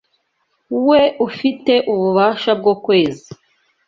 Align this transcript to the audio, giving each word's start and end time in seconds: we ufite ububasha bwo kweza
we 0.87 1.01
ufite 1.27 1.73
ububasha 1.91 2.51
bwo 2.59 2.73
kweza 2.83 3.27